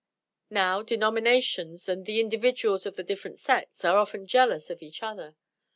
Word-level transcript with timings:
Now, 0.49 0.81
denominations, 0.81 1.87
and 1.87 2.07
the 2.07 2.19
individuals 2.19 2.87
of 2.87 2.95
the 2.95 3.03
different 3.03 3.37
sects, 3.37 3.85
are 3.85 3.99
often 3.99 4.25
jealous 4.25 4.71
of 4.71 4.81
each 4.81 5.03
other. 5.03 5.35